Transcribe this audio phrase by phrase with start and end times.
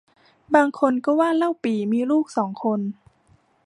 [0.55, 2.79] บางคนก็ว่าเล่าปี่มีลูกสองคน